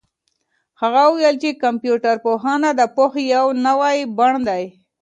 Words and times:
هغه 0.81 1.01
وویل 1.07 1.35
چي 1.43 1.49
کمپيوټر 1.63 2.15
پوهنه 2.25 2.69
د 2.79 2.81
پوهې 2.95 3.23
یو 3.35 3.45
نوی 3.67 3.97
بڼ 4.17 4.33
دی. 4.47 4.63